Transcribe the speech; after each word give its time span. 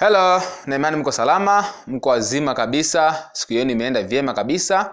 Hello, 0.00 0.40
na 0.66 0.76
imani 0.76 0.96
mko 0.96 1.12
salama, 1.12 1.64
mko 1.86 2.08
wazima 2.08 2.54
kabisa. 2.54 3.30
Siku 3.32 3.52
yenu 3.52 3.70
imeenda 3.70 4.02
vyema 4.02 4.32
kabisa. 4.34 4.90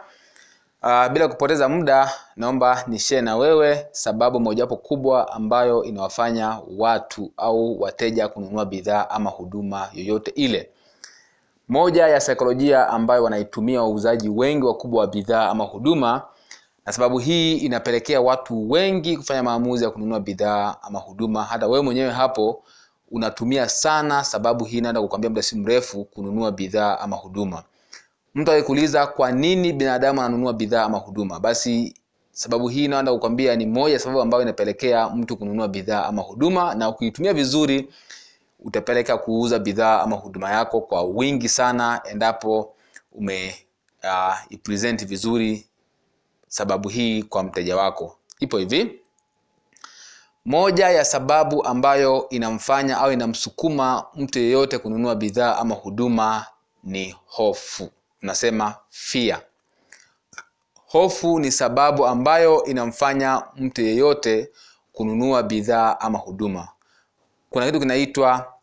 Uh, 0.84 1.08
bila 1.08 1.28
kupoteza 1.28 1.70
muda, 1.70 2.12
naomba 2.36 2.84
nishare 2.88 3.21
na 3.21 3.38
wewe 3.38 3.88
sababu 3.91 4.39
mojawapo 4.39 4.78
kubwa 4.78 5.31
ambayo 5.33 5.83
inawafanya 5.83 6.60
watu 6.78 7.31
au 7.38 7.81
wateja 7.81 8.28
kununua 8.28 8.65
bidhaa 8.65 9.10
ama 9.10 9.29
huduma 9.29 9.89
yoyote 9.94 10.32
ile. 10.36 10.70
Moja 11.68 12.08
ya 12.08 12.20
saikolojia 12.20 12.88
ambayo 12.90 13.24
wanaitumia 13.24 13.82
wauzaji 13.82 14.30
wengi 14.30 14.66
wakubwa 14.66 15.02
wa 15.02 15.08
bidhaa 15.08 15.50
ama 15.50 15.64
huduma, 15.64 16.22
na 16.86 16.92
sababu 16.94 17.18
hii 17.20 17.58
inapelekea 17.58 18.22
watu 18.22 18.72
wengi 18.72 19.18
kufanya 19.18 19.44
maamuzi 19.44 19.84
ya 19.84 19.90
kununua 19.90 20.20
bidhaa 20.20 20.76
ama 20.82 21.00
huduma. 21.00 21.44
Hata 21.44 21.68
wewe 21.68 21.84
mwenyewe 21.84 22.12
hapo 22.12 22.64
unatumia 23.12 23.70
sana 23.70 24.24
sababu 24.24 24.66
hii, 24.66 24.82
naenda 24.82 25.02
kukwambia 25.02 25.30
muda 25.30 25.42
si 25.42 25.55
mrefu, 25.55 26.05
kununua 26.05 26.52
bidhaa 26.52 27.00
ama 27.00 27.16
huduma. 27.16 27.63
Mtu 28.36 28.52
akikuuliza 28.52 29.08
kwa 29.08 29.32
nini 29.32 29.73
binadamu 29.73 30.22
ananunua 30.22 30.54
bidhaa 30.54 30.84
ama 30.84 30.98
huduma, 30.98 31.40
basi 31.40 31.94
sababu 32.32 32.68
hii 32.68 32.88
naenda 32.88 33.13
kukwambia 33.13 33.55
ni 33.55 33.66
moja 33.66 33.99
sababu 33.99 34.22
ambayo 34.22 34.44
inapelekea 34.44 35.10
mtu 35.10 35.38
kununua 35.38 35.68
bidhaa 35.68 36.05
ama 36.05 36.22
huduma, 36.22 36.76
na 36.76 36.90
ukiitumia 36.90 37.34
vizuri 37.34 37.90
utapeleka 38.60 39.18
kuuza 39.18 39.60
bidhaa 39.60 40.02
ama 40.02 40.16
huduma 40.16 40.52
yako 40.52 40.82
kwa 40.82 41.04
wingi 41.04 41.49
sana, 41.49 42.02
endapo 42.12 42.74
ume 43.12 43.55
uh, 44.04 44.35
ipresent 44.49 45.05
vizuri 45.05 45.68
sababu 46.48 46.90
hii 46.90 47.24
kwa 47.24 47.44
mteja 47.44 47.76
wako. 47.77 48.18
Ipo 48.40 48.58
hivi, 48.58 48.99
moja 50.45 50.90
ya 50.90 51.05
sababu 51.05 51.66
ambayo 51.66 52.30
inamfanya 52.30 52.98
au 52.98 53.12
inamsukuma 53.12 54.05
mtu 54.16 54.40
yeyote 54.40 54.77
kununua 54.77 55.16
bidhaa 55.16 55.55
ama 55.58 55.76
huduma 55.76 56.45
ni 56.84 57.16
hofu. 57.26 57.90
Tunasema 58.20 58.76
fear. 58.90 59.41
Hofu 60.88 61.40
ni 61.40 61.51
sababu 61.51 62.05
ambayo 62.07 62.66
inamfanya 62.66 63.43
mtu 63.55 63.82
yeyote 63.82 64.51
kununua 64.91 65.44
bidhaa 65.44 66.00
ama 66.00 66.18
huduma. 66.19 66.68
Kuna 67.50 67.66
kitu 67.66 67.79
kinaitwa 67.79 68.53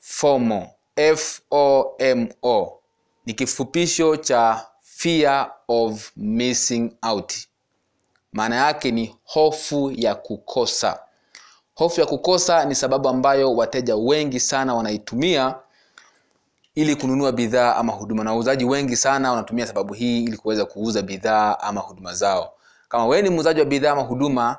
FOMO, 0.00 0.70
F-O-M-O. 0.96 2.80
Ni 3.26 3.34
kifupisho 3.34 4.16
cha 4.16 4.66
fear 4.82 5.52
of 5.68 6.10
missing 6.16 6.96
out. 7.02 7.47
Maana 8.38 8.56
yake 8.56 8.90
ni 8.90 9.16
hofu 9.24 9.92
ya 9.96 10.14
kukosa. 10.14 10.98
Hofu 11.74 12.00
ya 12.00 12.06
kukosa 12.06 12.64
ni 12.64 12.74
sababu 12.74 13.08
ambayo 13.08 13.54
wateja 13.56 13.96
wengi 13.96 14.40
sana 14.40 14.74
wanaitumia 14.74 15.54
ili 16.74 16.96
kununua 16.96 17.32
bidhaa 17.32 17.74
ama 17.76 17.92
huduma, 17.92 18.24
na 18.24 18.30
wauzaji 18.32 18.64
wengi 18.64 18.96
sana 18.96 19.30
wanatumia 19.30 19.66
sababu 19.66 19.94
hii 19.94 20.24
ili 20.24 20.36
kuweza 20.36 20.64
kuuza 20.64 21.02
bidhaa 21.02 21.56
ama 21.60 21.80
huduma 21.80 22.14
zao. 22.14 22.52
Kama 22.88 23.06
wewe 23.06 23.22
ni 23.22 23.30
muuzaji 23.30 23.60
wa 23.60 23.66
bidhaa 23.66 23.92
ama 23.92 24.02
huduma, 24.02 24.56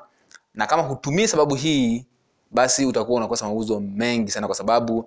na 0.54 0.66
kama 0.66 0.82
hutumii 0.82 1.26
sababu 1.26 1.54
hii, 1.54 2.06
basi 2.50 2.86
utakuwa 2.86 3.16
unakosa 3.18 3.44
mauzo 3.46 3.80
mengi 3.80 4.30
sana, 4.30 4.46
kwa 4.46 4.56
sababu 4.56 4.98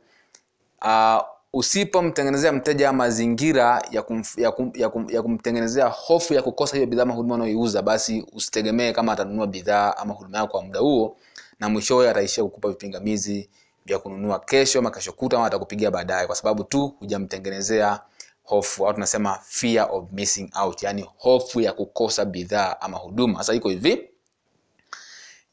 uh, 0.81 1.21
usipomtengenezea 1.53 2.51
mteja 2.51 2.93
mazingira 2.93 3.83
ya, 3.91 4.01
kum, 4.01 4.23
ya, 4.37 4.51
kum, 4.51 4.71
ya, 4.75 4.89
kum, 4.89 5.09
ya 5.09 5.21
kumtengenezea 5.21 5.85
hofu 5.87 6.33
ya 6.33 6.41
kukosa 6.41 6.75
hiyo 6.75 6.87
bidhaa 6.87 7.03
ama 7.03 7.13
huduma 7.13 7.35
unayoiuza, 7.35 7.81
basi 7.81 8.25
usitegemee 8.33 8.91
kama 8.91 9.11
atanunua 9.13 9.47
bidhaa 9.47 9.93
ama 9.97 10.13
huduma 10.13 10.37
yako 10.37 10.51
kwa 10.51 10.61
muda 10.61 10.79
huo, 10.79 11.17
na 11.59 11.69
mwishowe 11.69 12.09
ataishia 12.09 12.43
kukupa 12.43 12.69
vipingamizi 12.69 13.49
vya 13.85 13.99
kununua 13.99 14.39
kesho 14.39 14.79
ama 14.79 14.91
kesho 14.91 15.11
kuta, 15.11 15.37
ama 15.37 15.45
atakupigia 15.45 15.91
baadaye, 15.91 16.27
kwa 16.27 16.35
sababu 16.35 16.63
tu 16.63 16.87
hujamtengenezea 16.99 17.99
hofu 18.43 18.87
au 18.87 18.93
tunasema 18.93 19.39
fear 19.43 19.87
of 19.91 20.03
missing 20.11 20.49
out, 20.63 20.83
yani 20.83 21.05
hofu 21.17 21.61
ya 21.61 21.73
kukosa 21.73 22.25
bidhaa 22.25 22.75
ama 22.81 22.97
huduma. 22.97 23.37
Sasa 23.39 23.53
iko 23.53 23.69
hivi, 23.69 24.09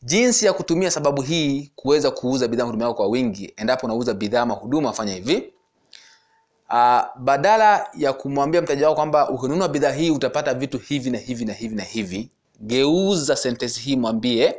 jinsi 0.03 0.47
ya 0.47 0.53
kutumia 0.53 0.91
sababu 0.91 1.23
hii 1.23 1.73
kuweza 1.77 2.11
kuuza 2.11 2.49
bidhaa 2.49 2.65
huduma 2.65 2.85
yako 2.85 2.95
kwa 2.97 3.07
wingi. 3.07 3.55
Endapo 3.57 3.87
unauza 3.87 4.15
bidhaa 4.15 4.41
ama 4.43 4.55
huduma, 4.55 4.93
fanya 4.93 5.15
hivi 5.15 5.53
uh, 6.71 7.03
badala 7.23 7.89
ya 7.95 8.13
kumwambia 8.13 8.63
mteja 8.63 8.87
wako 8.87 8.97
kwamba 8.97 9.29
ukinunua 9.31 9.69
bidhaa 9.69 9.93
hii 9.93 10.11
utapata 10.11 10.55
vitu 10.55 10.79
hivi 10.79 11.11
na 11.11 11.19
hivi 11.19 11.45
na 11.45 11.53
hivi 11.53 11.75
na 11.75 11.83
hivi, 11.83 12.31
geuza 12.61 13.37
sentensi 13.37 13.81
hii, 13.81 13.97
mwambie 13.97 14.57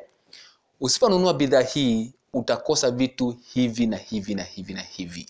usiponunua 0.81 1.33
bidhaa 1.33 1.61
hii 1.61 2.13
utakosa 2.33 2.91
vitu 2.91 3.35
hivi 3.53 3.87
na 3.87 3.97
hivi 3.97 4.35
na 4.35 4.43
hivi 4.43 4.73
na 4.73 4.81
hivi. 4.81 5.29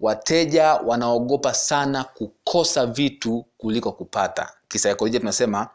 Wateja 0.00 0.74
wanaogopa 0.74 1.54
sana 1.54 2.04
kukosa 2.04 2.86
vitu 2.86 3.44
kuliko 3.58 3.92
kupata. 3.92 4.52
Kisaikolojia 4.68 5.20
tunasema 5.20 5.68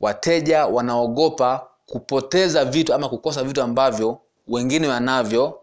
wateja 0.00 0.66
wanaogopa 0.66 1.66
kupoteza 1.86 2.64
vitu 2.64 2.94
ama 2.94 3.08
kukosa 3.08 3.44
vitu 3.44 3.62
ambavyo 3.62 4.20
wengine 4.48 4.88
wanavyo 4.88 5.60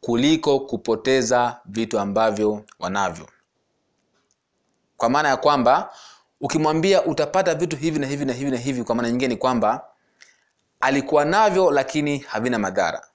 kuliko 0.00 0.60
kupoteza 0.60 1.60
vitu 1.64 1.98
ambavyo 1.98 2.64
wanavyo. 2.78 3.26
Kwa 4.96 5.08
maana 5.10 5.28
ya 5.28 5.36
kwamba 5.36 5.92
ukimwambia 6.40 7.04
utapata 7.04 7.54
vitu 7.54 7.76
hivi 7.76 7.98
na 7.98 8.06
hivi 8.06 8.24
na 8.24 8.32
hivi 8.32 8.50
na 8.50 8.56
hivi, 8.56 8.84
kwa 8.84 8.94
maana 8.94 9.08
nyingine 9.10 9.28
ni 9.34 9.36
kwamba 9.36 9.84
alikuwa 10.80 11.24
navyo 11.24 11.70
lakini 11.70 12.18
havina 12.18 12.58
madhara, 12.58 13.06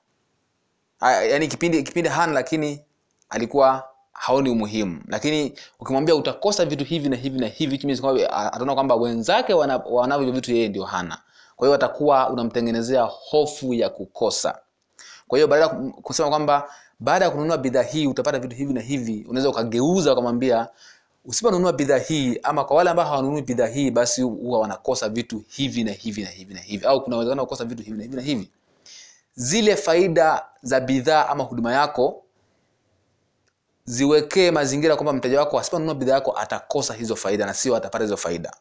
yaani 1.02 1.48
kipindi 1.48 1.84
kipindi 1.84 2.10
hana, 2.10 2.34
lakini 2.34 2.82
alikuwa 3.30 3.90
haoni 4.12 4.50
umuhimu. 4.50 5.02
Lakini 5.08 5.54
ukimwambia 5.80 6.16
utakosa 6.16 6.66
vitu 6.66 6.84
hivi 6.84 7.10
na 7.10 7.16
hivi 7.16 7.40
na 7.40 7.48
hivi, 7.48 7.96
ataona 8.30 8.74
kwamba 8.76 8.96
wenzake 8.96 9.54
wanavyo 9.54 10.32
vitu, 10.32 10.52
yeye 10.54 10.68
ndio 10.70 10.84
hana. 10.84 11.18
Kwa 11.56 11.68
hiyo 11.68 11.76
atakuwa 11.76 12.30
unamtengenezea 12.30 13.02
hofu 13.04 13.74
ya 13.74 13.90
kukosa. 13.90 14.60
Kwa 15.28 15.38
hiyo 15.38 15.48
baada 15.48 15.68
kusema 16.02 16.30
kwamba 16.30 16.70
baada 17.00 17.26
ya 17.26 17.32
kununua 17.32 17.58
bidhaa 17.58 17.82
hii 17.82 18.08
utapata 18.08 18.40
vitu 18.40 18.56
hivi 18.56 18.74
na 18.74 18.82
hivi, 18.82 19.26
unaweza 19.30 19.50
ukageuza 19.50 20.12
ukamwambia 20.14 20.68
usiponunua 21.26 21.74
bidhaa 21.74 21.98
hii, 21.98 22.40
ama 22.44 22.64
kwa 22.66 22.78
wale 22.78 22.90
ambao 22.90 23.06
hawanunui 23.06 23.42
bidhaa 23.42 23.68
hii, 23.68 23.92
basi 23.92 24.22
huwa 24.22 24.60
wanakosa 24.60 25.10
vitu 25.10 25.44
hivi 25.48 25.84
na 25.84 25.92
hivi 25.92 26.24
na 26.24 26.30
hivi 26.30 26.54
na 26.54 26.60
hivi, 26.60 26.86
au 26.86 27.04
kuna 27.04 27.16
uwezekano 27.16 27.44
kukosa 27.44 27.66
vitu 27.66 27.84
hivi 27.84 27.98
na 27.98 28.04
hivi 28.04 28.16
na 28.16 28.22
hivi. 28.22 28.50
Zile 29.36 29.76
faida 29.76 30.46
za 30.62 30.80
bidhaa 30.80 31.28
ama 31.28 31.44
huduma 31.44 31.74
yako 31.74 32.24
ziwekee 33.86 34.52
mazingira 34.52 34.96
kwamba 34.96 35.14
mteja 35.14 35.40
wako 35.40 35.60
asiponunua 35.60 35.96
bidhaa 35.96 36.14
yako 36.14 36.38
atakosa 36.38 36.94
hizo 36.94 37.16
faida 37.16 37.46
na 37.46 37.54
sio 37.54 37.76
atapata 37.76 38.04
hizo 38.04 38.18
faida. 38.18 38.52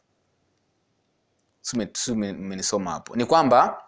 Umenisoma 2.12 2.90
hapo? 2.90 3.16
Ni 3.16 3.24
kwamba 3.26 3.82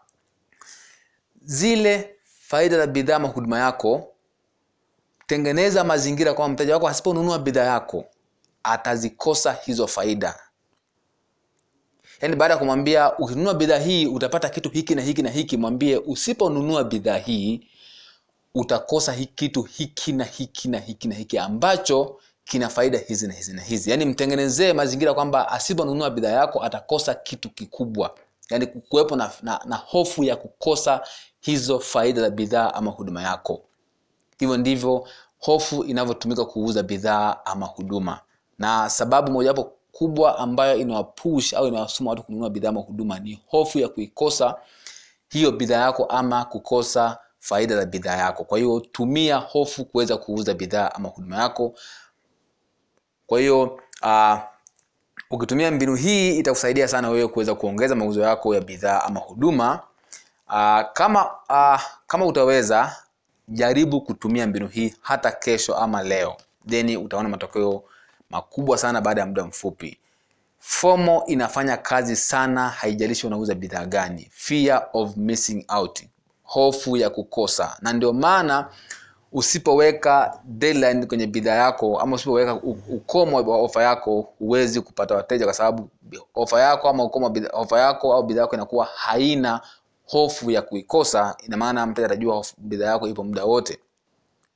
zile 1.42 2.15
faida 2.48 2.76
za 2.76 2.86
bidhaa 2.86 3.16
ama 3.16 3.28
huduma 3.28 3.58
yako, 3.58 4.12
tengeneza 5.26 5.84
mazingira 5.84 6.34
kwamba 6.34 6.54
mteja 6.54 6.74
wako 6.74 6.88
asiponunua 6.88 7.38
bidhaa 7.38 7.64
yako 7.64 8.04
atazikosa 8.62 9.52
hizo 9.52 9.86
faida. 9.86 10.38
Yaani, 12.20 12.36
baada 12.36 12.54
ya 12.54 12.58
kumwambia 12.58 13.18
ukinunua 13.18 13.54
bidhaa 13.54 13.78
hii 13.78 14.06
utapata 14.06 14.48
kitu 14.48 14.68
hiki 14.70 14.94
na 14.94 15.02
hiki 15.02 15.22
na 15.22 15.30
hiki, 15.30 15.56
mwambie 15.56 15.96
usiponunua 15.98 16.84
bidhaa 16.84 17.16
hii 17.16 17.68
utakosa 18.54 19.12
hiki 19.12 19.32
kitu 19.34 19.62
hiki 19.62 20.12
na 20.12 20.24
hiki 20.24 20.68
na 20.68 20.78
hiki 20.78 21.08
na 21.08 21.14
hiki 21.14 21.38
ambacho 21.38 22.20
kina 22.44 22.68
faida 22.68 22.98
hizi 22.98 23.26
na 23.28 23.34
hizi 23.34 23.52
na 23.52 23.62
hizi. 23.62 23.90
Yaani, 23.90 24.04
mtengenezee 24.04 24.72
mazingira 24.72 25.14
kwamba 25.14 25.48
asiponunua 25.48 26.10
bidhaa 26.10 26.30
yako 26.30 26.62
atakosa 26.64 27.14
kitu 27.14 27.50
kikubwa, 27.50 28.14
yaani 28.50 28.66
kuwepo 28.66 29.16
na, 29.16 29.32
na, 29.42 29.60
na 29.64 29.76
hofu 29.76 30.24
ya 30.24 30.36
kukosa 30.36 31.00
hizo 31.46 31.80
faida 31.80 32.20
za 32.20 32.30
bidhaa 32.30 32.74
ama 32.74 32.90
huduma 32.90 33.22
yako. 33.22 33.62
Hivyo 34.38 34.56
ndivyo 34.56 35.08
hofu 35.38 35.84
inavyotumika 35.84 36.44
kuuza 36.44 36.82
bidhaa 36.82 37.36
ama 37.44 37.66
huduma, 37.66 38.20
na 38.58 38.90
sababu 38.90 39.32
mojawapo 39.32 39.72
kubwa 39.92 40.38
ambayo 40.38 40.76
inawapush 40.76 41.54
au 41.54 41.66
inawasuma 41.68 42.10
watu 42.10 42.22
kununua 42.22 42.50
bidhaa 42.50 42.68
ama 42.68 42.80
huduma 42.80 43.18
ni 43.18 43.40
hofu 43.46 43.78
ya 43.78 43.88
kuikosa 43.88 44.54
hiyo 45.28 45.50
bidhaa 45.52 45.80
yako 45.80 46.04
ama 46.04 46.44
kukosa 46.44 47.18
faida 47.40 47.76
za 47.76 47.86
bidhaa 47.86 48.16
yako. 48.16 48.44
Kwa 48.44 48.58
hiyo 48.58 48.80
tumia 48.92 49.36
hofu 49.36 49.84
kuweza 49.84 50.16
kuuza 50.16 50.54
bidhaa 50.54 50.90
ama 50.94 51.08
huduma 51.08 51.36
yako. 51.36 51.74
Kwa 53.26 53.40
hiyo 53.40 53.80
uh, 54.02 54.38
ukitumia 55.30 55.70
mbinu 55.70 55.94
hii 55.94 56.38
itakusaidia 56.38 56.88
sana 56.88 57.10
wewe 57.10 57.28
kuweza 57.28 57.54
kuongeza 57.54 57.94
mauzo 57.94 58.20
yako 58.20 58.54
ya 58.54 58.60
bidhaa 58.60 59.00
ama 59.02 59.20
huduma. 59.20 59.80
Uh, 60.48 60.80
kama 60.92 61.24
uh, 61.48 61.80
kama 62.06 62.26
utaweza 62.26 62.96
jaribu 63.48 64.00
kutumia 64.00 64.46
mbinu 64.46 64.68
hii 64.68 64.94
hata 65.00 65.30
kesho 65.30 65.76
ama 65.76 66.02
leo, 66.02 66.36
then 66.68 66.96
utaona 66.96 67.28
matokeo 67.28 67.82
makubwa 68.30 68.78
sana 68.78 69.00
baada 69.00 69.20
ya 69.20 69.26
muda 69.26 69.44
mfupi. 69.44 69.98
FOMO 70.58 71.24
inafanya 71.26 71.76
kazi 71.76 72.16
sana, 72.16 72.68
haijalishi 72.68 73.26
unauza 73.26 73.54
bidhaa 73.54 73.84
gani. 73.86 74.28
Fear 74.32 74.88
of 74.92 75.16
missing 75.16 75.64
out, 75.68 76.02
hofu 76.42 76.96
ya 76.96 77.10
kukosa, 77.10 77.76
na 77.80 77.92
ndio 77.92 78.12
maana 78.12 78.68
usipoweka 79.32 80.40
deadline 80.44 81.06
kwenye 81.06 81.26
bidhaa 81.26 81.54
yako 81.54 82.00
ama 82.00 82.16
usipoweka 82.16 82.54
ukomo 82.88 83.36
wa 83.36 83.56
ofa 83.58 83.82
yako 83.82 84.28
huwezi 84.38 84.80
kupata 84.80 85.14
wateja 85.14 85.44
kwa 85.44 85.54
sababu 85.54 85.88
ofa 86.34 86.60
yako 86.60 86.88
ama 86.88 87.04
ukomo 87.04 87.34
ofa 87.52 87.80
yako 87.80 88.14
au 88.14 88.22
bidhaa 88.22 88.40
yako 88.40 88.54
inakuwa 88.56 88.84
haina 88.84 89.60
hofu 90.06 90.50
ya 90.50 90.62
kuikosa 90.62 91.36
ina 91.46 91.56
maana 91.56 91.86
mteja 91.86 92.06
atajua 92.06 92.44
bidhaa 92.58 92.86
yako 92.86 93.08
ipo 93.08 93.24
muda 93.24 93.44
wote. 93.44 93.78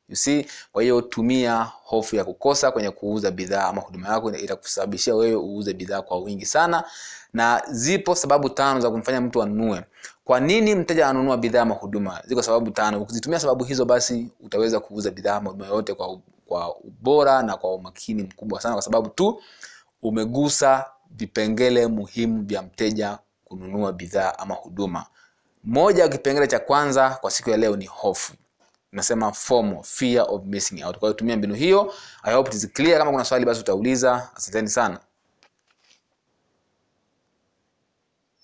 You 0.09 0.17
see? 0.17 0.47
Kwa 0.73 0.83
hiyo 0.83 1.01
tumia 1.01 1.63
hofu 1.85 2.17
ya 2.17 2.25
kukosa 2.25 2.71
kwenye 2.71 2.91
kuuza 2.91 3.31
bidhaa 3.31 3.65
ama 3.69 3.81
huduma 3.81 4.09
yako 4.09 4.33
itakusababishia 4.33 5.15
wewe 5.15 5.37
uuze 5.37 5.75
bidhaa 5.75 6.03
kwa 6.03 6.19
wingi 6.19 6.47
sana. 6.47 6.85
Na 7.33 7.63
zipo 7.71 8.15
sababu 8.15 8.49
tano 8.49 8.81
za 8.81 8.91
kumfanya 8.91 9.21
mtu 9.21 9.43
anunue. 9.43 9.85
Kwa 10.25 10.41
nini 10.41 10.75
mteja 10.75 11.09
anunua 11.09 11.37
bidhaa 11.37 11.63
ama 11.63 11.75
huduma? 11.75 12.23
Ziko 12.27 12.43
sababu 12.43 12.71
tano. 12.71 13.03
Ukizitumia 13.03 13.41
sababu 13.41 13.65
hizo 13.65 13.85
basi 13.85 14.29
utaweza 14.41 14.81
kuuza 14.81 15.11
bidhaa 15.11 15.37
ama 15.37 15.51
huduma 15.51 15.83
kwa, 15.95 16.19
kwa 16.47 16.77
ubora 16.77 17.43
na 17.43 17.57
kwa 17.57 17.75
umakini 17.75 18.23
mkubwa 18.23 18.61
sana 18.61 18.75
kwa 18.75 18.83
sababu 18.83 19.09
tu 19.09 19.43
umegusa 20.03 20.85
vipengele 21.11 21.87
muhimu 21.87 22.43
vya 22.43 22.63
mteja 22.63 23.19
kununua 23.45 23.93
bidhaa 23.93 24.33
ama 24.39 24.55
huduma 24.55 25.07
moja 25.65 26.03
ya 26.03 26.09
kipengele 26.09 26.47
cha 26.47 26.59
kwanza 26.59 27.11
kwa 27.11 27.31
siku 27.31 27.51
ya 27.51 27.57
leo 27.57 27.77
ni 27.77 27.87
hofu. 27.87 28.33
Nasema 28.93 29.33
FOMO, 29.33 29.83
fear 29.83 30.27
of 30.29 30.43
missing 30.45 30.83
out. 30.85 30.99
Kwa 30.99 31.09
hiyo 31.09 31.13
tumia 31.19 31.37
mbinu 31.37 31.55
hiyo. 31.55 31.95
I 32.23 32.35
hope 32.35 32.49
it 32.51 32.55
is 32.57 32.73
clear. 32.73 32.99
Kama 32.99 33.11
kuna 33.11 33.25
swali 33.25 33.45
basi 33.45 33.61
utauliza. 33.61 34.29
Asanteni 34.37 34.69
sana 34.69 35.01